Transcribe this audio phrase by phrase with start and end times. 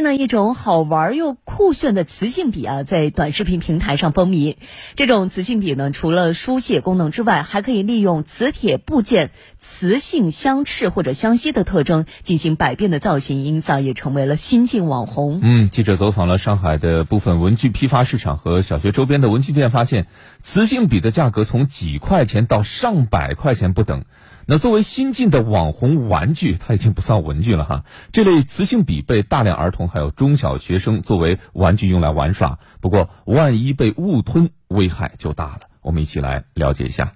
[0.00, 4.54] 这样一种好玩又酷炫的磁性笔啊，在短视频平台上风靡。
[4.94, 15.40] 这种磁性笔呢，除了书写功能之外，还可以利用磁铁部件磁性相斥或者相吸的特征进行百变的造型，因此也成为了新晋网红。
[15.42, 20.06] 嗯，记者走访了上海的部分文具批发市场和小学周边的文具店，发现
[20.42, 24.04] 磁性笔的价格从几块钱到上百块钱不等。
[24.50, 27.84] 那作为新晋的网红玩具，它已经不算文具了哈。
[28.12, 32.58] 这类磁性笔被大量儿童还有中小学生作为玩具用来玩耍。
[32.80, 35.60] 不过，万一被误吞，危害就大了。
[35.82, 37.12] 我们一起来了解一下。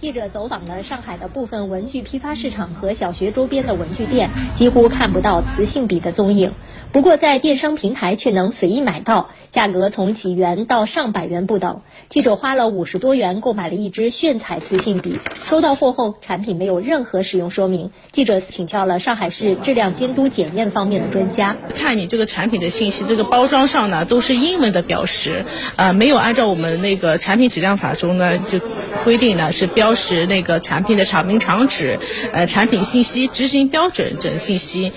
[0.00, 6.54] 记者走访了上海的部分文具批发市场和小学周边的文具店，几乎看不到磁性笔的踪影。
[6.92, 11.82] 不过，在电商平台却能随意买到，价格从几元到上百元不等。
[12.10, 15.16] 记者花了五十多元购买了一支炫彩磁性笔，
[15.48, 17.92] 收到货后，产品没有任何使用说明。
[18.12, 25.44] 记者请教了上海市质量监督检验方面的专家，看你这个产品的信息，这个包装上呢都是英文的标识，
[25.76, 28.58] 呃，没有按照我们那个产品质量法中呢就
[29.04, 32.00] 规定呢是标识那个产品的厂名厂址，
[32.32, 34.90] 呃，产品信息、执行标准等信息。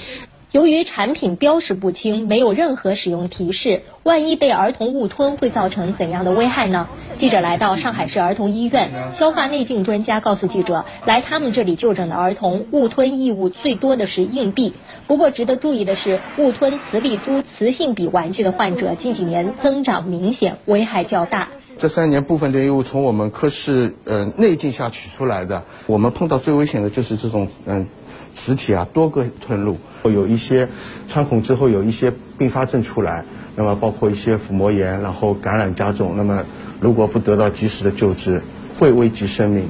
[0.53, 6.87] 由于产品标识不清，没有任何使用提示，万一被儿童误吞，会造成怎样的危害呢？
[7.19, 14.75] 记者来到上海市儿童医院，消化内镜专家告诉记者，来他们这里就诊的儿童误吞异物最多的是硬币。
[15.07, 21.47] 不过值得注意的是，误吞磁力珠、磁性笔玩具的患者近几年增长明显，危害较大。
[21.79, 27.87] 这三年部分的异物从我们科室呃内镜下取出来的，我们碰到最危险的就是这种嗯
[28.33, 29.77] 磁体啊多个吞入。
[30.03, 30.67] 有一些
[31.07, 33.23] 穿孔之后有一些并发症出来，
[33.55, 36.43] 那么包括一些腹膜炎，然后感染加重，那么
[36.81, 38.41] 如果不得到及时的救治，
[38.77, 39.67] 会危及生命。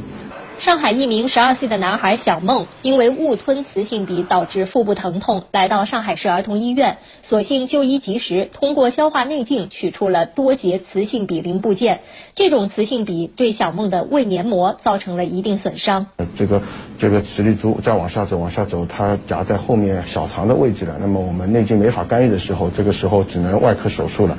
[0.64, 7.00] 上海一名十二岁的男孩小梦，因为误吞磁性笔导致腹部疼痛，来到上海市儿童医院。
[7.28, 12.00] 所幸就医及时，通过消化内镜取出了多节磁性笔零部件。
[12.36, 16.08] 这种磁性笔对小梦的胃黏膜造成了一定损伤。
[16.38, 16.62] 这个
[16.98, 20.96] 这个磁力珠再往下走，往下走，它夹在后面小肠的位置了。
[21.02, 24.38] 那么我们内镜没法干预的时候，这个时候只能外科手术了。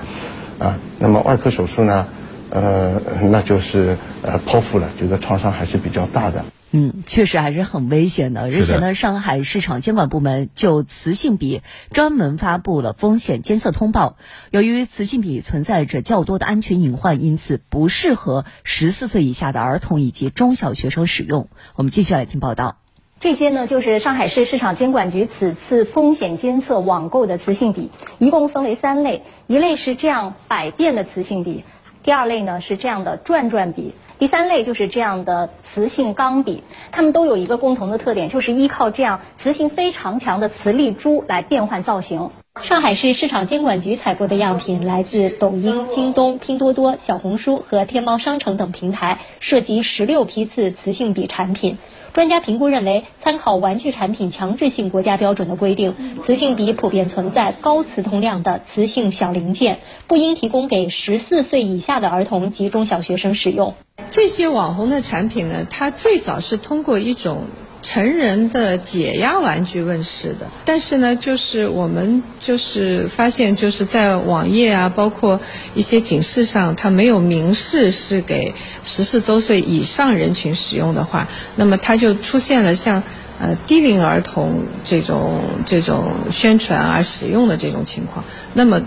[0.58, 2.06] 啊，那么外科手术呢？
[2.54, 3.00] 呃，
[3.30, 6.44] 那就是呃剖腹了，觉得创伤还是比较大的。
[6.70, 8.42] 嗯，确实还是很危险的。
[8.42, 14.16] 而且呢，上海市场监管部门就磁性笔专门发布了风险监测通报。
[14.50, 21.48] 由于磁性笔存在着较多的安全隐患，因此不适合十四岁以下的儿童以及中小学生使用。
[21.74, 22.76] 我们继续来听报道。
[23.20, 31.64] 这些呢，就是上海市市场监管局此次风险监测网购的磁性笔，一共分为三类，一类是这样百变的磁性笔。
[32.04, 42.30] 第二类呢是这样的转转笔，第三类就是这样的磁性钢笔，它们都有一个共同的特点，就是依靠这样磁性非常强的磁力珠来变换造型。
[42.62, 51.78] 上海市市场监管局采购的样品来自抖音、京东、拼多多、小红书和天猫商城等平台，涉及十六批次磁性笔产品。
[52.14, 63.74] 专家评估认为，参考玩具产品强制性国家标准的规定，磁性笔普遍存在高磁通量的磁性小零件，不应提供给十四岁以下的儿童及中小学生使用。
[64.10, 67.46] 这些网红的产品呢，它最早是通过一种。
[67.84, 75.38] 成人的解压玩具问世的，但是呢，就是我们就是发现，就是在网页啊，包括
[75.74, 83.02] 一些警示上，它没有明示是给十四周岁以上人群使用的话，那么它就出现了像
[83.38, 88.24] 呃低龄儿童这种这种宣传啊使用的这种情况，
[88.54, 88.80] 那么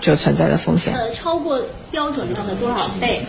[0.00, 0.94] 就存在的风险。
[0.94, 1.60] 呃，超过
[1.90, 3.26] 标准量的多少倍？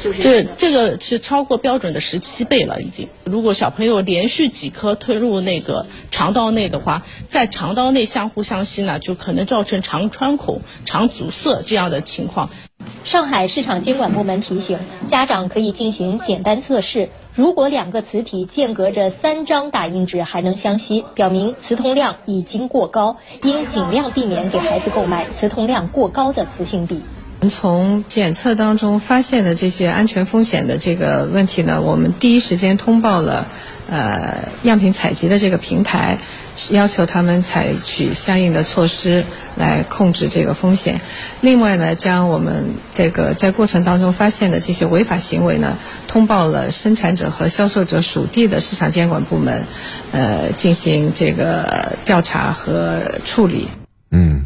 [0.00, 3.08] 这这个是超过标准的十七倍了，已经。
[3.24, 12.50] 如果小朋友连续几颗吞入那个肠道内的话，在肠道内相互相吸呢，就可能造成肠穿孔、肠阻塞这样的情况。
[13.04, 14.78] 上海市场监管部门提醒
[15.10, 27.00] 家长可以进行简单测试，如果两个磁体间隔着三张打印纸还能相吸，表明磁通量已经过高，应尽量避免给孩子购买磁通量过高的磁性笔。
[27.50, 33.46] 从检测当中发现的这些安全风险的这个问题呢，我们第一时间通报了，
[33.88, 36.18] 呃，样品采集的这个平台，
[36.70, 39.24] 要求他们采取相应的措施
[39.56, 41.00] 来控制这个风险。
[41.40, 49.62] 另外呢，将我们这个在过程当中发现的这些违法行为呢，通报了生产者和销售者属地的市场监管部门，
[50.10, 53.68] 呃，进行这个调查和处理。
[54.10, 54.37] 嗯。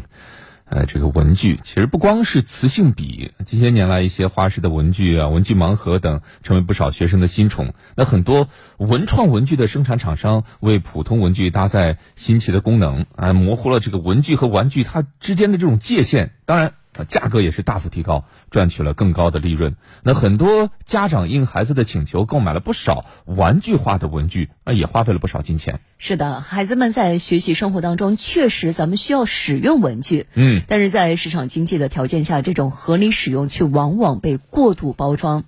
[0.73, 7.75] 呃，这个文具其实不光是磁性笔，近些年来一些花式的文具啊、文具盲盒等，成为不少学生的新宠。
[7.95, 16.31] 那很多文创文具的生产厂商为普通文具搭载新奇的功能，啊，模糊了这个文具和玩具它之间的这种界限。
[16.45, 16.73] 当然。
[17.07, 19.75] 价格也是大幅提高，赚取了更高的利润。
[20.03, 25.79] 那很多家长应孩子的请求，购买了不少玩具化的文具，啊，也花费了不少金钱。
[25.97, 35.45] 是的，孩子们在学习生活当中，确实咱们需要使用文具，嗯，但是在市场经济的条件下，这种合理使用却往往被过度包装。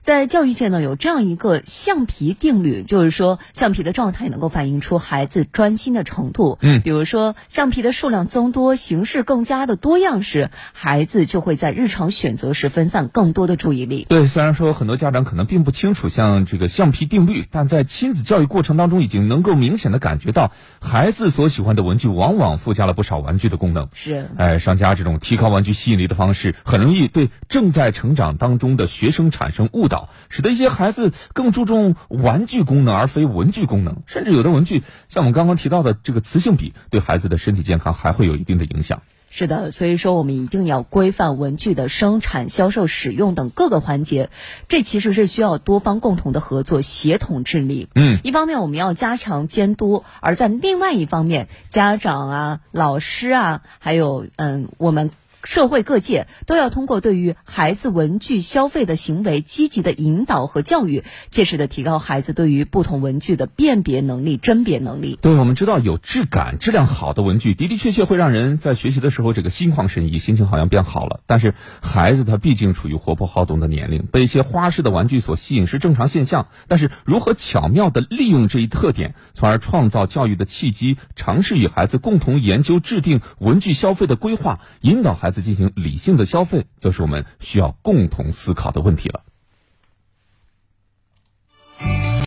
[0.00, 6.56] 在教育界呢，有这样一个橡皮定律，就是说橡皮的状态能够反映出孩子专心的程度。
[6.62, 14.06] 嗯，比如说橡皮的数量增多，形式更加的多样时，孩子就会在日常选择时分散更多的注意力。
[14.08, 23.88] 对，虽然说很多家长可能并不清楚像这个橡皮定律，但在亲子教育过程当中，已经能够明显的感觉到，孩子所喜欢的文具往往附加了不少玩具的功能。
[23.94, 30.08] 是，哎，商家这种提高玩具吸引力的方式，很容易对正在成长当中的学生产生误导。
[30.28, 39.02] 使得一些孩子更注重玩具功能而非文具功能，甚至有的文具，像我们刚刚提到的这个磁性笔，对孩子的身体健康还会有一定的影响。
[39.30, 44.30] 是的，所以说我们一定要规范文具的生产、销售、使用等各个环节，
[44.68, 47.88] 这其实是需要多方共同的合作、协同治理。
[47.94, 55.10] 嗯，一方面我们要加强监督，而在另外一方面，家长啊、老师啊，还有嗯我们。
[55.44, 65.16] 社会各界都要通过对于孩子文具消费的行为积极的引导和教育，切实的提高孩子对于不同文具的辨别能力、甄别能力。
[65.22, 71.20] 对，我们知道有质感、质量好的文具的的确确会让人在学习的时候这个心旷神怡，心情好像变好了。
[71.26, 76.48] 但是孩子他毕竟处于活泼好动的年龄，被一些花式的玩具所吸引是正常现象。
[76.66, 85.27] 但是如何巧妙的利用这一特点，从而创造教育的契机，尝试与孩子共同研究制定文具消费的规划，引导孩。
[85.28, 89.24] 孩子进行理性的消费，则是我们需要共同思考的问题了。